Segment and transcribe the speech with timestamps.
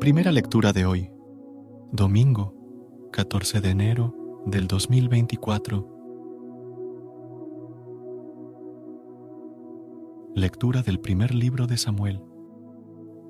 [0.00, 1.10] Primera lectura de hoy,
[1.90, 2.54] domingo
[3.10, 4.14] 14 de enero
[4.46, 5.88] del 2024.
[10.36, 12.22] Lectura del primer libro de Samuel,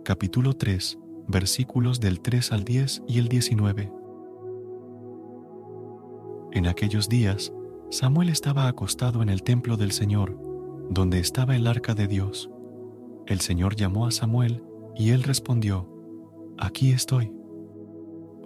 [0.05, 3.91] capítulo 3, versículos del 3 al 10 y el 19.
[6.53, 7.51] En aquellos días,
[7.91, 10.39] Samuel estaba acostado en el templo del Señor,
[10.91, 12.51] donde estaba el arca de Dios.
[13.27, 14.63] El Señor llamó a Samuel
[14.95, 15.98] y él respondió,
[16.61, 17.33] Aquí estoy.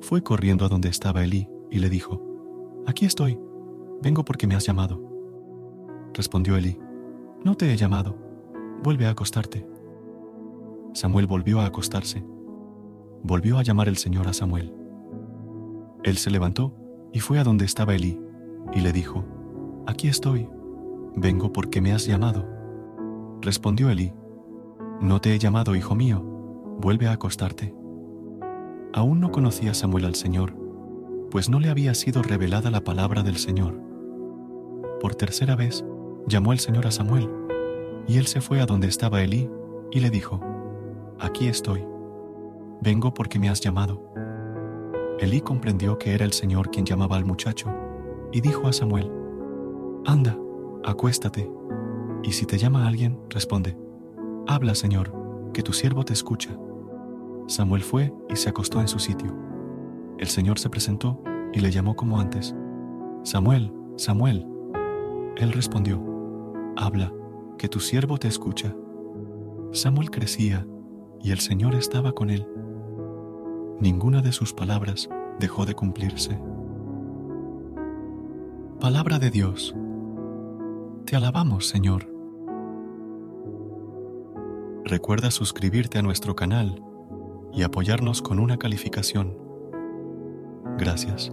[0.02, 2.20] Fue corriendo a donde estaba Elí y le dijo,
[2.86, 3.40] Aquí estoy,
[4.02, 5.00] vengo porque me has llamado.
[6.12, 6.78] Respondió Elí,
[7.42, 8.18] No te he llamado,
[8.82, 9.66] vuelve a acostarte.
[10.92, 12.22] Samuel volvió a acostarse.
[13.22, 14.74] Volvió a llamar el Señor a Samuel.
[16.02, 16.74] Él se levantó
[17.14, 18.20] y fue a donde estaba Elí
[18.74, 19.24] y le dijo,
[19.86, 20.50] Aquí estoy,
[21.16, 22.46] vengo porque me has llamado.
[23.40, 24.12] Respondió Elí,
[25.00, 26.20] No te he llamado, hijo mío,
[26.78, 27.74] vuelve a acostarte.
[28.94, 30.54] Aún no conocía Samuel al Señor,
[31.30, 33.80] pues no le había sido revelada la palabra del Señor.
[35.00, 35.84] Por tercera vez
[36.26, 37.30] llamó el Señor a Samuel,
[38.06, 39.48] y él se fue a donde estaba Elí
[39.90, 40.40] y le dijo,
[41.18, 41.84] Aquí estoy,
[42.82, 44.12] vengo porque me has llamado.
[45.18, 47.70] Elí comprendió que era el Señor quien llamaba al muchacho,
[48.30, 49.10] y dijo a Samuel,
[50.04, 50.36] Anda,
[50.84, 51.50] acuéstate,
[52.22, 53.76] y si te llama alguien, responde,
[54.46, 56.50] Habla, Señor, que tu siervo te escucha.
[57.46, 59.34] Samuel fue y se acostó en su sitio.
[60.18, 61.22] El Señor se presentó
[61.52, 62.54] y le llamó como antes.
[63.24, 64.46] Samuel, Samuel.
[65.36, 66.02] Él respondió,
[66.76, 67.12] Habla,
[67.58, 68.74] que tu siervo te escucha.
[69.72, 70.66] Samuel crecía
[71.20, 72.46] y el Señor estaba con él.
[73.80, 75.08] Ninguna de sus palabras
[75.38, 76.38] dejó de cumplirse.
[78.80, 79.74] Palabra de Dios.
[81.04, 82.12] Te alabamos, Señor.
[84.84, 86.82] Recuerda suscribirte a nuestro canal
[87.54, 89.36] y apoyarnos con una calificación.
[90.78, 91.32] Gracias.